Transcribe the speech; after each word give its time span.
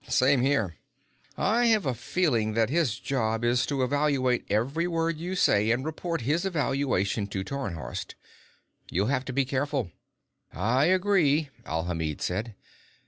"Same 0.07 0.41
here. 0.41 0.77
I 1.37 1.65
have 1.67 1.85
a 1.85 1.93
feeling 1.93 2.53
that 2.53 2.71
his 2.71 2.97
job 2.97 3.43
is 3.45 3.67
to 3.67 3.83
evaluate 3.83 4.49
every 4.49 4.87
word 4.87 5.17
you 5.17 5.35
say 5.35 5.69
and 5.69 5.85
report 5.85 6.21
his 6.21 6.43
evaluation 6.43 7.27
to 7.27 7.43
Tarnhorst. 7.43 8.15
You'll 8.89 9.09
have 9.13 9.25
to 9.25 9.31
be 9.33 9.45
careful." 9.45 9.91
"I 10.51 10.85
agree," 10.85 11.49
Alhamid 11.67 12.19
said. 12.19 12.55